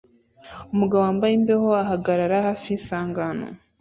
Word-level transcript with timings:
Umugabo 0.73 1.01
wambaye 1.07 1.33
imbeho 1.39 1.67
ahagarara 1.83 2.37
hafi 2.47 2.65
y'isangano 2.71 3.45